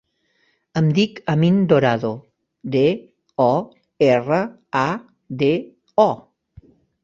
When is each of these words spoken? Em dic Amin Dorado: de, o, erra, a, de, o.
Em 0.79 0.87
dic 0.99 1.19
Amin 1.33 1.59
Dorado: 1.73 2.09
de, 2.77 2.83
o, 3.47 3.53
erra, 4.09 4.43
a, 4.85 4.87
de, 5.45 5.55
o. 6.09 6.11